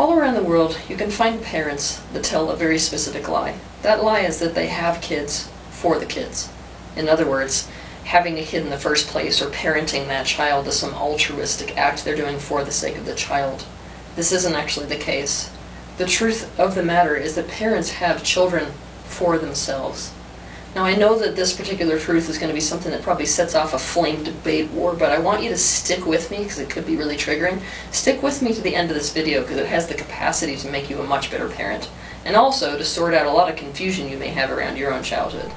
[0.00, 3.58] All around the world, you can find parents that tell a very specific lie.
[3.82, 6.50] That lie is that they have kids for the kids.
[6.96, 7.68] In other words,
[8.04, 12.02] having a kid in the first place or parenting that child is some altruistic act
[12.02, 13.66] they're doing for the sake of the child.
[14.16, 15.50] This isn't actually the case.
[15.98, 18.72] The truth of the matter is that parents have children
[19.04, 20.14] for themselves.
[20.72, 23.56] Now, I know that this particular truth is going to be something that probably sets
[23.56, 26.70] off a flame debate war, but I want you to stick with me because it
[26.70, 27.60] could be really triggering.
[27.90, 30.70] Stick with me to the end of this video because it has the capacity to
[30.70, 31.90] make you a much better parent,
[32.24, 35.02] and also to sort out a lot of confusion you may have around your own
[35.02, 35.50] childhood.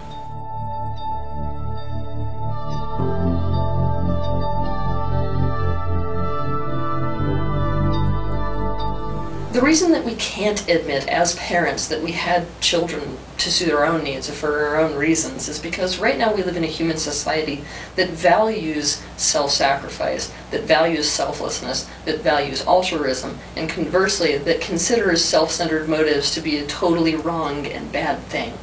[9.53, 13.85] The reason that we can't admit as parents that we had children to suit our
[13.85, 16.67] own needs or for our own reasons is because right now we live in a
[16.67, 17.63] human society
[17.95, 26.31] that values self-sacrifice, that values selflessness, that values altruism, and conversely that considers self-centered motives
[26.31, 28.53] to be a totally wrong and bad thing.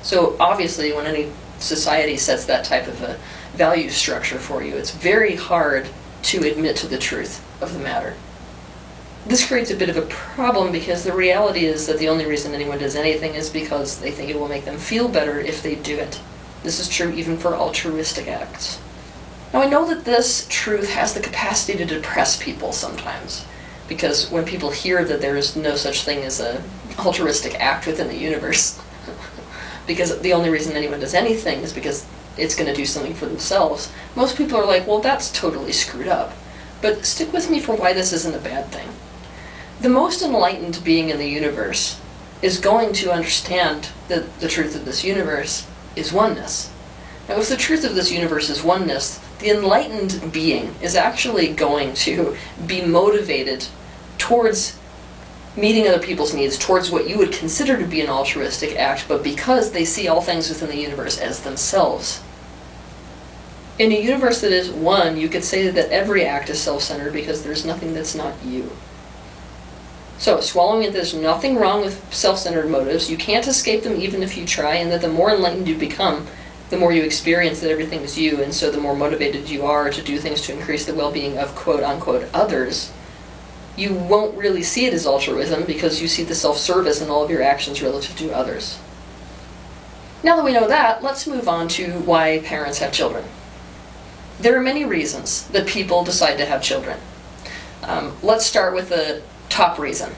[0.00, 3.18] So obviously when any society sets that type of a
[3.52, 5.90] value structure for you, it's very hard
[6.22, 8.14] to admit to the truth of the matter
[9.26, 12.54] this creates a bit of a problem because the reality is that the only reason
[12.54, 15.76] anyone does anything is because they think it will make them feel better if they
[15.76, 16.20] do it.
[16.64, 18.80] This is true even for altruistic acts.
[19.52, 23.46] Now I know that this truth has the capacity to depress people sometimes,
[23.86, 26.62] because when people hear that there is no such thing as an
[26.98, 28.80] altruistic act within the universe,
[29.86, 32.06] because the only reason anyone does anything is because
[32.36, 36.08] it's going to do something for themselves, most people are like, well, that's totally screwed
[36.08, 36.32] up.
[36.80, 38.88] But stick with me for why this isn't a bad thing.
[39.82, 42.00] The most enlightened being in the universe
[42.40, 45.66] is going to understand that the truth of this universe
[45.96, 46.70] is oneness.
[47.28, 51.94] Now, if the truth of this universe is oneness, the enlightened being is actually going
[51.94, 53.66] to be motivated
[54.18, 54.78] towards
[55.56, 59.24] meeting other people's needs, towards what you would consider to be an altruistic act, but
[59.24, 62.22] because they see all things within the universe as themselves.
[63.80, 67.42] In a universe that is one, you could say that every act is self-centered because
[67.42, 68.70] there's nothing that's not you.
[70.22, 73.10] So, swallowing it, there's nothing wrong with self-centered motives.
[73.10, 76.28] You can't escape them even if you try, and that the more enlightened you become,
[76.70, 79.90] the more you experience that everything is you, and so the more motivated you are
[79.90, 82.92] to do things to increase the well-being of quote-unquote others,
[83.76, 87.30] you won't really see it as altruism because you see the self-service in all of
[87.30, 88.78] your actions relative to others.
[90.22, 93.24] Now that we know that, let's move on to why parents have children.
[94.38, 97.00] There are many reasons that people decide to have children.
[97.82, 99.22] Um, let's start with the
[99.52, 100.10] top reason.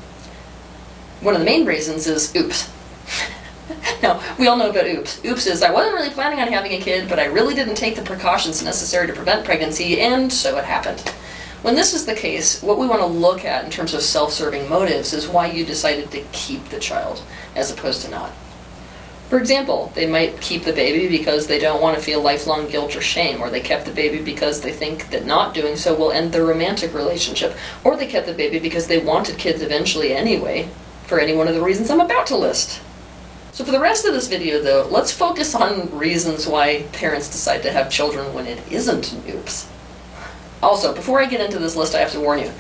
[1.21, 2.71] One of the main reasons is oops.
[4.03, 5.23] now, we all know about oops.
[5.25, 7.97] Oops is I wasn't really planning on having a kid, but I really didn't take
[7.97, 11.01] the precautions necessary to prevent pregnancy, and so it happened.
[11.63, 14.69] When this is the case, what we want to look at in terms of self-serving
[14.69, 17.23] motives is why you decided to keep the child,
[17.57, 18.33] as opposed to not.
[19.29, 22.95] For example, they might keep the baby because they don't want to feel lifelong guilt
[22.95, 26.13] or shame, or they kept the baby because they think that not doing so will
[26.13, 30.69] end their romantic relationship, or they kept the baby because they wanted kids eventually anyway,
[31.07, 32.81] for any one of the reasons I'm about to list.
[33.53, 37.63] So for the rest of this video though, let's focus on reasons why parents decide
[37.63, 39.69] to have children when it isn't oops.
[40.63, 42.51] Also, before I get into this list, I have to warn you.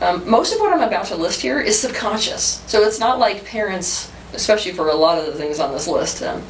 [0.00, 2.62] Um, most of what I'm about to list here is subconscious.
[2.66, 6.22] So it's not like parents especially for a lot of the things on this list,
[6.22, 6.42] um,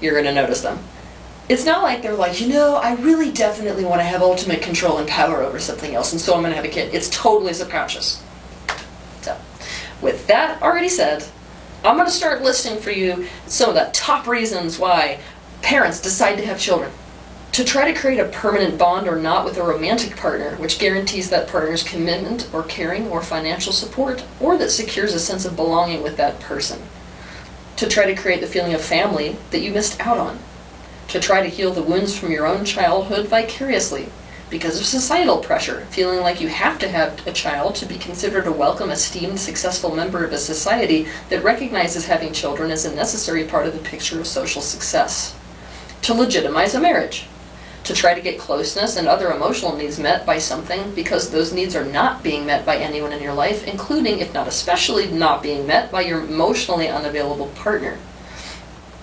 [0.00, 0.78] you're going to notice them.
[1.48, 4.98] It's not like they're like, you know, I really definitely want to have ultimate control
[4.98, 6.94] and power over something else, and so I'm going to have a kid.
[6.94, 8.22] It's totally subconscious.
[9.20, 9.36] So,
[10.00, 11.24] with that already said,
[11.84, 15.20] I'm going to start listing for you some of the top reasons why
[15.60, 16.90] parents decide to have children.
[17.52, 21.30] To try to create a permanent bond or not with a romantic partner, which guarantees
[21.30, 26.02] that partner's commitment or caring or financial support, or that secures a sense of belonging
[26.02, 26.82] with that person
[27.76, 30.38] to try to create the feeling of family that you missed out on,
[31.08, 34.08] to try to heal the wounds from your own childhood vicariously
[34.50, 38.46] because of societal pressure, feeling like you have to have a child to be considered
[38.46, 43.44] a welcome, esteemed, successful member of a society that recognizes having children as a necessary
[43.44, 45.36] part of the picture of social success,
[46.02, 47.26] to legitimize a marriage,
[47.84, 51.76] to try to get closeness and other emotional needs met by something because those needs
[51.76, 55.66] are not being met by anyone in your life, including, if not especially, not being
[55.66, 57.98] met by your emotionally unavailable partner.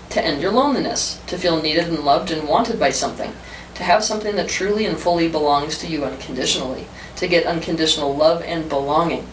[0.09, 3.33] To end your loneliness, to feel needed and loved and wanted by something,
[3.75, 6.87] to have something that truly and fully belongs to you unconditionally,
[7.17, 9.27] to get unconditional love and belonging.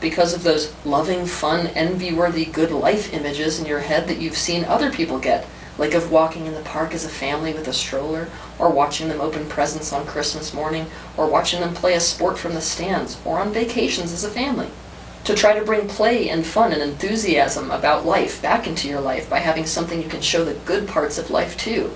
[0.00, 4.64] Because of those loving, fun, envy-worthy, good life images in your head that you've seen
[4.64, 5.46] other people get,
[5.78, 8.28] like of walking in the park as a family with a stroller,
[8.58, 10.86] or watching them open presents on Christmas morning,
[11.16, 14.68] or watching them play a sport from the stands, or on vacations as a family.
[15.24, 19.28] To try to bring play and fun and enthusiasm about life back into your life
[19.28, 21.90] by having something you can show the good parts of life to.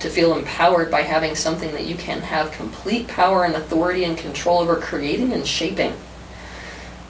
[0.00, 4.18] To feel empowered by having something that you can have complete power and authority and
[4.18, 5.94] control over creating and shaping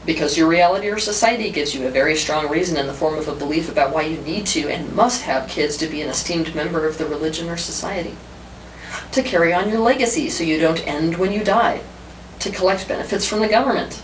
[0.07, 3.27] because your reality or society gives you a very strong reason in the form of
[3.27, 6.55] a belief about why you need to and must have kids to be an esteemed
[6.55, 8.17] member of the religion or society.
[9.13, 11.81] To carry on your legacy so you don't end when you die.
[12.39, 14.01] To collect benefits from the government.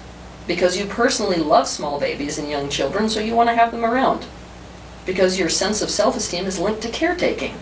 [0.48, 3.84] Because you personally love small babies and young children, so you want to have them
[3.84, 4.26] around.
[5.06, 7.54] Because your sense of self-esteem is linked to caretaking.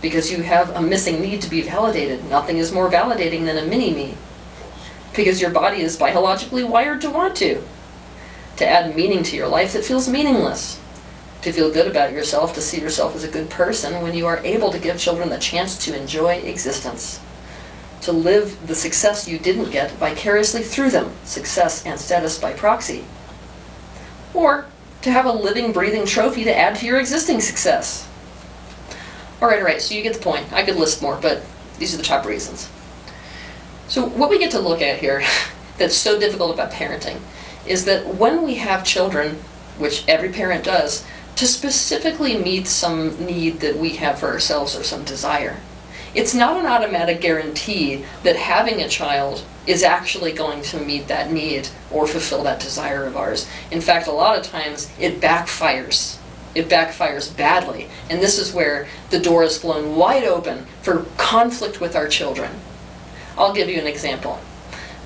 [0.00, 2.24] Because you have a missing need to be validated.
[2.30, 4.16] Nothing is more validating than a mini-me
[5.14, 7.62] because your body is biologically wired to want to.
[8.56, 10.80] To add meaning to your life that feels meaningless.
[11.42, 14.38] To feel good about yourself, to see yourself as a good person when you are
[14.38, 17.20] able to give children the chance to enjoy existence.
[18.02, 23.04] To live the success you didn't get vicariously through them, success and status by proxy.
[24.32, 24.66] Or
[25.02, 28.08] to have a living, breathing trophy to add to your existing success.
[29.40, 30.50] Alright, alright, so you get the point.
[30.52, 31.42] I could list more, but
[31.78, 32.70] these are the top reasons.
[33.88, 35.22] So what we get to look at here
[35.78, 37.20] that's so difficult about parenting
[37.66, 39.36] is that when we have children,
[39.78, 41.04] which every parent does,
[41.36, 45.56] to specifically meet some need that we have for ourselves or some desire.
[46.14, 51.32] It's not an automatic guarantee that having a child is actually going to meet that
[51.32, 53.48] need or fulfill that desire of ours.
[53.72, 56.18] In fact, a lot of times it backfires.
[56.54, 57.88] It backfires badly.
[58.08, 62.50] And this is where the door is blown wide open for conflict with our children.
[63.36, 64.40] I'll give you an example.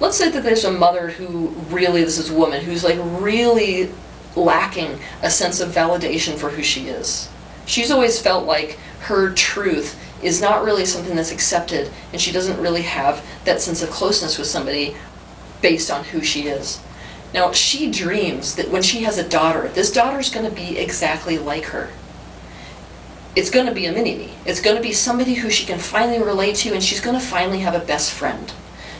[0.00, 3.90] Let's say that there's a mother who really, this is a woman, who's like really
[4.36, 7.28] lacking a sense of validation for who she is.
[7.66, 12.60] She's always felt like her truth is not really something that's accepted, and she doesn't
[12.60, 14.96] really have that sense of closeness with somebody
[15.60, 16.80] based on who she is.
[17.34, 21.38] Now, she dreams that when she has a daughter, this daughter's going to be exactly
[21.38, 21.90] like her
[23.38, 24.32] it's going to be a mini-me.
[24.44, 27.24] It's going to be somebody who she can finally relate to and she's going to
[27.24, 28.52] finally have a best friend.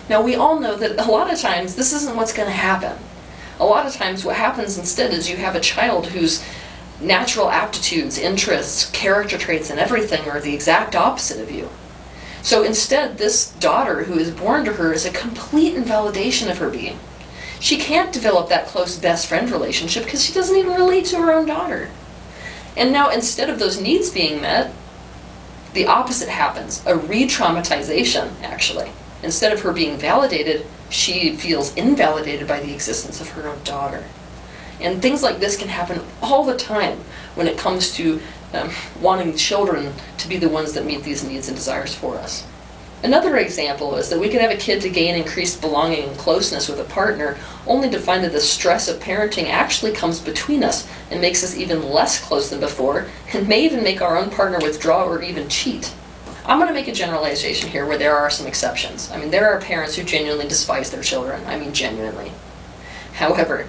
[0.08, 2.96] Now we all know that a lot of times this isn't what's going to happen.
[3.58, 6.44] A lot of times what happens instead is you have a child whose
[7.00, 11.68] natural aptitudes, interests, character traits, and everything are the exact opposite of you.
[12.40, 16.70] So instead, this daughter who is born to her is a complete invalidation of her
[16.70, 17.00] being.
[17.58, 21.32] She can't develop that close best friend relationship because she doesn't even relate to her
[21.32, 21.90] own daughter.
[22.78, 24.72] And now instead of those needs being met,
[25.74, 28.90] the opposite happens, a re-traumatization actually.
[29.22, 34.04] Instead of her being validated, she feels invalidated by the existence of her own daughter.
[34.80, 36.98] And things like this can happen all the time
[37.34, 38.20] when it comes to
[38.54, 38.70] um,
[39.00, 42.46] wanting children to be the ones that meet these needs and desires for us.
[43.02, 46.68] Another example is that we can have a kid to gain increased belonging and closeness
[46.68, 50.88] with a partner, only to find that the stress of parenting actually comes between us
[51.10, 54.58] and makes us even less close than before, and may even make our own partner
[54.60, 55.94] withdraw or even cheat.
[56.44, 59.10] I'm going to make a generalization here where there are some exceptions.
[59.12, 61.44] I mean, there are parents who genuinely despise their children.
[61.46, 62.32] I mean, genuinely.
[63.12, 63.68] However,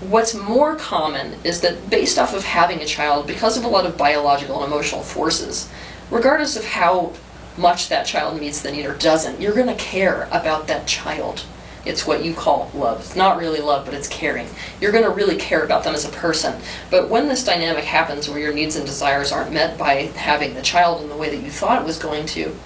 [0.00, 3.86] what's more common is that based off of having a child, because of a lot
[3.86, 5.70] of biological and emotional forces,
[6.10, 7.12] regardless of how
[7.58, 11.44] much that child meets the need or doesn't, you're going to care about that child.
[11.84, 13.00] It's what you call love.
[13.00, 14.48] It's not really love, but it's caring.
[14.80, 16.60] You're going to really care about them as a person.
[16.90, 20.62] But when this dynamic happens where your needs and desires aren't met by having the
[20.62, 22.56] child in the way that you thought it was going to,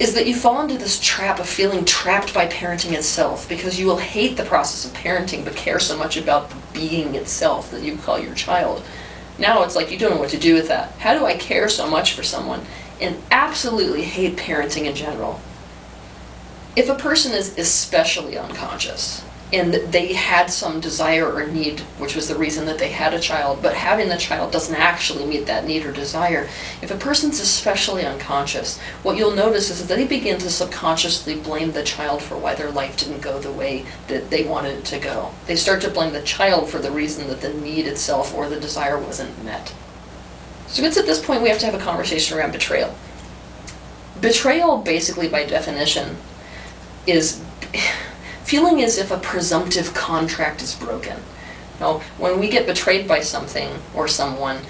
[0.00, 3.86] is that you fall into this trap of feeling trapped by parenting itself because you
[3.86, 7.82] will hate the process of parenting but care so much about the being itself that
[7.82, 8.82] you call your child.
[9.38, 10.90] Now it's like you don't know what to do with that.
[10.98, 12.62] How do I care so much for someone
[13.02, 15.40] and absolutely hate parenting in general.
[16.74, 22.26] If a person is especially unconscious and they had some desire or need, which was
[22.26, 25.66] the reason that they had a child, but having the child doesn't actually meet that
[25.66, 26.48] need or desire,
[26.80, 31.72] if a person's especially unconscious, what you'll notice is that they begin to subconsciously blame
[31.72, 34.98] the child for why their life didn't go the way that they wanted it to
[34.98, 35.32] go.
[35.46, 38.58] They start to blame the child for the reason that the need itself or the
[38.58, 39.74] desire wasn't met.
[40.72, 42.94] So it's at this point we have to have a conversation around betrayal.
[44.22, 46.16] Betrayal, basically by definition,
[47.06, 47.44] is
[48.44, 51.20] feeling as if a presumptive contract is broken.
[51.78, 54.60] Now, when we get betrayed by something or someone,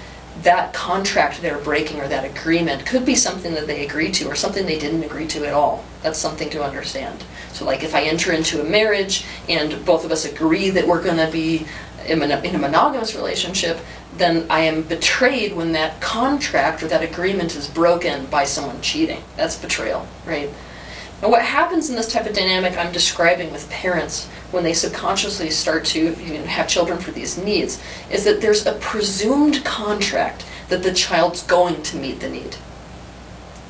[0.41, 4.35] that contract they're breaking or that agreement could be something that they agreed to or
[4.35, 5.85] something they didn't agree to at all.
[6.01, 7.23] That's something to understand.
[7.53, 11.03] So like if I enter into a marriage and both of us agree that we're
[11.03, 11.65] going to be
[12.07, 13.79] in a monogamous relationship,
[14.17, 19.23] then I am betrayed when that contract or that agreement is broken by someone cheating.
[19.37, 20.49] That's betrayal, right?
[21.21, 25.49] Now, what happens in this type of dynamic I'm describing with parents when they subconsciously
[25.49, 30.45] start to you know, have children for these needs is that there's a presumed contract
[30.69, 32.57] that the child's going to meet the need.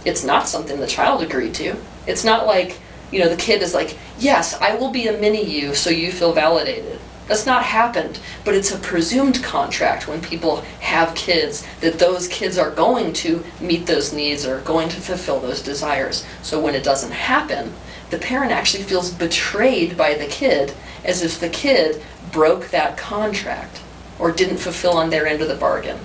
[0.03, 1.77] It's not something the child agreed to.
[2.07, 2.79] It's not like,
[3.11, 6.11] you know, the kid is like, yes, I will be a mini you so you
[6.11, 6.99] feel validated.
[7.27, 12.57] That's not happened, but it's a presumed contract when people have kids that those kids
[12.57, 16.25] are going to meet those needs or going to fulfill those desires.
[16.41, 17.73] So when it doesn't happen,
[18.09, 20.73] the parent actually feels betrayed by the kid
[21.05, 23.81] as if the kid broke that contract
[24.19, 25.99] or didn't fulfill on their end of the bargain.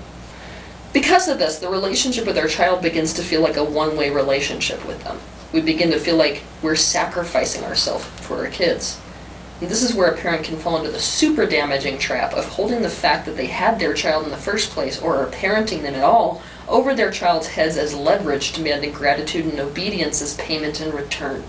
[0.92, 4.10] Because of this, the relationship with our child begins to feel like a one way
[4.10, 5.18] relationship with them.
[5.52, 9.00] We begin to feel like we're sacrificing ourselves for our kids.
[9.60, 12.88] This is where a parent can fall into the super damaging trap of holding the
[12.88, 16.04] fact that they had their child in the first place or are parenting them at
[16.04, 21.42] all over their child's heads as leverage, demanding gratitude and obedience as payment in return.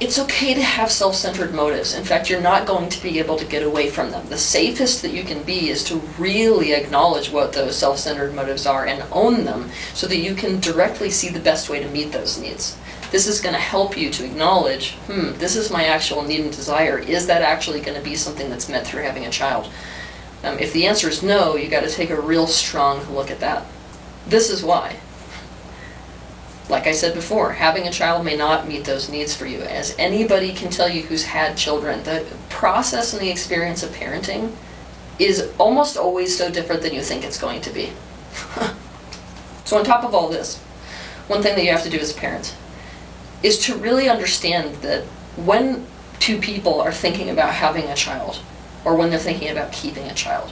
[0.00, 1.94] It's okay to have self centered motives.
[1.94, 4.26] In fact, you're not going to be able to get away from them.
[4.28, 8.64] The safest that you can be is to really acknowledge what those self centered motives
[8.66, 12.12] are and own them so that you can directly see the best way to meet
[12.12, 12.78] those needs.
[13.10, 16.52] This is going to help you to acknowledge, hmm, this is my actual need and
[16.52, 16.98] desire.
[16.98, 19.68] Is that actually going to be something that's met through having a child?
[20.44, 23.40] Um, if the answer is no, you got to take a real strong look at
[23.40, 23.66] that.
[24.26, 24.96] This is why.
[26.68, 29.60] Like I said before, having a child may not meet those needs for you.
[29.62, 34.52] As anybody can tell you who's had children, the process and the experience of parenting
[35.18, 37.92] is almost always so different than you think it's going to be.
[39.64, 40.58] so, on top of all this,
[41.26, 42.54] one thing that you have to do as a parent
[43.42, 45.04] is to really understand that
[45.36, 45.86] when
[46.18, 48.40] two people are thinking about having a child
[48.84, 50.50] or when they're thinking about keeping a child,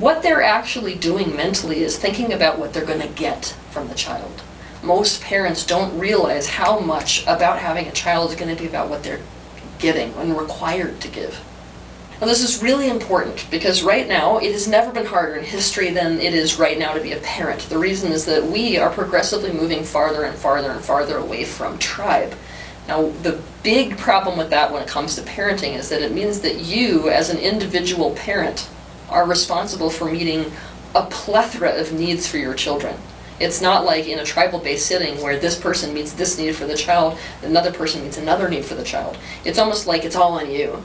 [0.00, 3.94] what they're actually doing mentally is thinking about what they're going to get from the
[3.94, 4.42] child.
[4.82, 8.88] Most parents don't realize how much about having a child is going to be about
[8.88, 9.20] what they're
[9.78, 11.38] giving and required to give.
[12.20, 15.90] Now, this is really important because right now it has never been harder in history
[15.90, 17.62] than it is right now to be a parent.
[17.62, 21.76] The reason is that we are progressively moving farther and farther and farther away from
[21.78, 22.34] tribe.
[22.86, 26.40] Now, the big problem with that when it comes to parenting is that it means
[26.40, 28.68] that you, as an individual parent,
[29.08, 30.52] are responsible for meeting
[30.94, 32.96] a plethora of needs for your children.
[33.40, 36.66] It's not like in a tribal based setting where this person meets this need for
[36.66, 39.18] the child, another person meets another need for the child.
[39.44, 40.82] It's almost like it's all on you.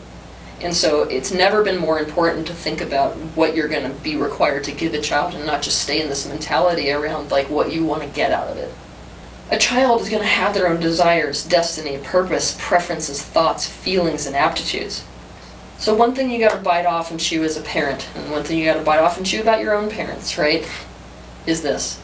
[0.61, 4.17] And so it's never been more important to think about what you're going to be
[4.17, 7.71] required to give a child and not just stay in this mentality around like what
[7.71, 8.73] you want to get out of it.
[9.51, 14.35] A child is going to have their own desires, destiny, purpose, preferences, thoughts, feelings, and
[14.35, 15.03] aptitudes.
[15.79, 18.43] So one thing you got to bite off and chew as a parent, and one
[18.43, 20.69] thing you got to bite off and chew about your own parents, right,
[21.47, 21.99] is this.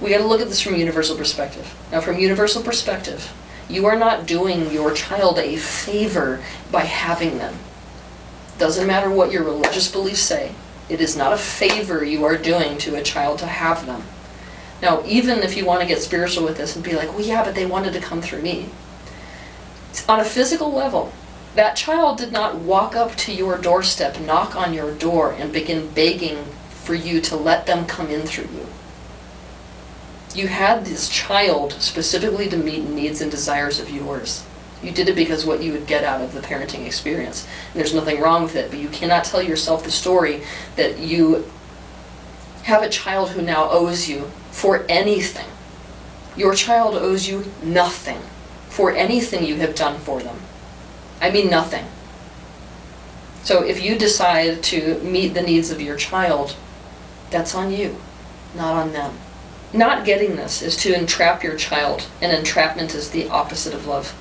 [0.00, 1.74] We got to look at this from a universal perspective.
[1.90, 3.34] Now, from universal perspective,
[3.68, 7.58] you are not doing your child a favor by having them.
[8.60, 10.52] Doesn't matter what your religious beliefs say,
[10.90, 14.02] it is not a favor you are doing to a child to have them.
[14.82, 17.42] Now, even if you want to get spiritual with this and be like, well, yeah,
[17.42, 18.68] but they wanted to come through me.
[20.10, 21.10] On a physical level,
[21.54, 25.88] that child did not walk up to your doorstep, knock on your door, and begin
[25.94, 28.66] begging for you to let them come in through you.
[30.34, 34.44] You had this child specifically to meet needs and desires of yours.
[34.82, 37.46] You did it because what you would get out of the parenting experience.
[37.72, 40.42] And there's nothing wrong with it, but you cannot tell yourself the story
[40.76, 41.50] that you
[42.62, 45.48] have a child who now owes you for anything.
[46.36, 48.20] Your child owes you nothing
[48.68, 50.38] for anything you have done for them.
[51.20, 51.84] I mean, nothing.
[53.42, 56.56] So if you decide to meet the needs of your child,
[57.30, 57.96] that's on you,
[58.54, 59.18] not on them.
[59.72, 64.14] Not getting this is to entrap your child, and entrapment is the opposite of love.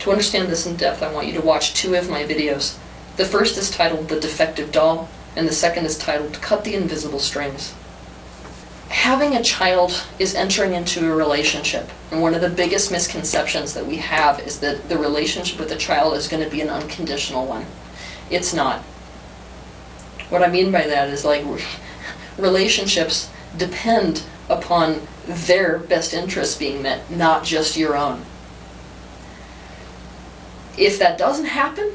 [0.00, 2.78] To understand this in depth, I want you to watch two of my videos.
[3.16, 7.18] The first is titled The Defective Doll, and the second is titled Cut the Invisible
[7.18, 7.74] Strings.
[8.88, 13.86] Having a child is entering into a relationship, and one of the biggest misconceptions that
[13.86, 17.46] we have is that the relationship with the child is going to be an unconditional
[17.46, 17.66] one.
[18.30, 18.80] It's not.
[20.28, 21.44] What I mean by that is like
[22.38, 28.24] relationships depend upon their best interests being met, not just your own.
[30.76, 31.92] If that doesn't happen,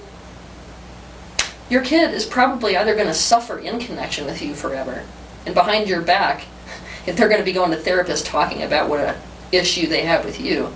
[1.70, 5.06] your kid is probably either going to suffer in connection with you forever,
[5.46, 6.46] and behind your back,
[7.06, 9.20] if they're going to be going to therapists talking about what a
[9.52, 10.74] issue they have with you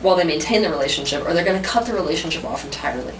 [0.00, 3.14] while they maintain the relationship, or they're going to cut the relationship off entirely.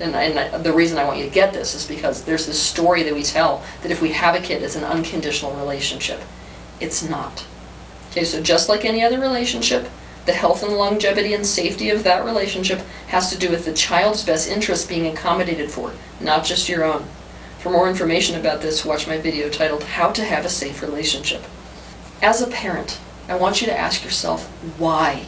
[0.00, 3.04] And, and the reason I want you to get this is because there's this story
[3.04, 6.20] that we tell that if we have a kid, it's an unconditional relationship.
[6.80, 7.46] It's not.
[8.10, 9.88] Okay, so just like any other relationship,
[10.26, 14.24] The health and longevity and safety of that relationship has to do with the child's
[14.24, 17.04] best interest being accommodated for, not just your own.
[17.58, 21.42] For more information about this, watch my video titled How to Have a Safe Relationship.
[22.22, 24.46] As a parent, I want you to ask yourself,
[24.78, 25.26] why?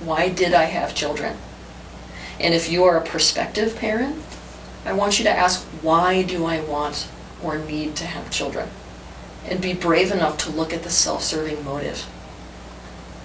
[0.00, 1.36] Why did I have children?
[2.40, 4.20] And if you are a prospective parent,
[4.84, 7.08] I want you to ask, why do I want
[7.42, 8.68] or need to have children?
[9.46, 12.06] And be brave enough to look at the self-serving motive.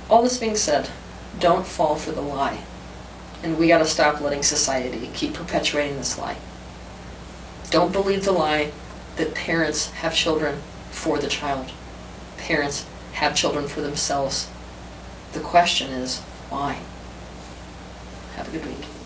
[0.09, 0.89] All this being said,
[1.37, 2.63] don't fall for the lie.
[3.43, 6.37] And we gotta stop letting society keep perpetuating this lie.
[7.69, 8.71] Don't believe the lie
[9.17, 11.71] that parents have children for the child.
[12.37, 14.49] Parents have children for themselves.
[15.33, 16.19] The question is,
[16.49, 16.79] why?
[18.35, 18.98] Have a good week.